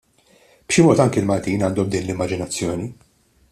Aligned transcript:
B'xi 0.69 0.85
mod 0.87 1.03
anki 1.03 1.21
l-Maltin 1.25 1.67
għandhom 1.67 1.93
din 1.97 2.03
l-immaġinazzjoni. 2.09 2.91